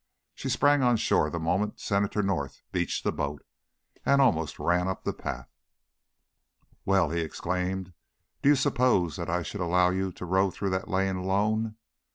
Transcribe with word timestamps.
She 0.33 0.49
sprang 0.49 0.81
on 0.81 0.97
shore 0.97 1.29
the 1.29 1.37
moment 1.39 1.79
Senator 1.79 2.23
North 2.23 2.63
beached 2.71 3.03
the 3.03 3.11
boat, 3.11 3.43
and 4.03 4.19
almost 4.19 4.57
ran 4.57 4.87
up 4.87 5.03
the 5.03 5.13
path. 5.13 5.47
"Well!" 6.85 7.11
he 7.11 7.19
exclaimed. 7.19 7.93
"Did 8.41 8.49
you 8.49 8.55
suppose 8.55 9.15
that 9.17 9.29
I 9.29 9.43
should 9.43 9.61
allow 9.61 9.91
you 9.91 10.11
to 10.13 10.25
row 10.25 10.49
through 10.49 10.71
that 10.71 10.87
lane 10.87 11.17
alone? 11.17 11.75